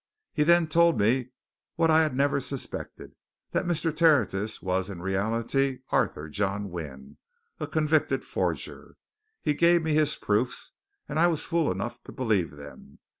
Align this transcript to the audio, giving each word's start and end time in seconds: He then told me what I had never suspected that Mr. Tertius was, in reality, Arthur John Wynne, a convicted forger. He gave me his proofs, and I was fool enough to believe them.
He 0.33 0.41
then 0.41 0.65
told 0.65 0.99
me 0.99 1.29
what 1.75 1.91
I 1.91 2.01
had 2.01 2.15
never 2.15 2.41
suspected 2.41 3.13
that 3.51 3.67
Mr. 3.67 3.95
Tertius 3.95 4.59
was, 4.59 4.89
in 4.89 4.99
reality, 4.99 5.81
Arthur 5.91 6.27
John 6.27 6.71
Wynne, 6.71 7.17
a 7.59 7.67
convicted 7.67 8.25
forger. 8.25 8.97
He 9.43 9.53
gave 9.53 9.83
me 9.83 9.93
his 9.93 10.15
proofs, 10.15 10.71
and 11.07 11.19
I 11.19 11.27
was 11.27 11.43
fool 11.45 11.71
enough 11.71 12.01
to 12.05 12.11
believe 12.11 12.49
them. 12.55 12.97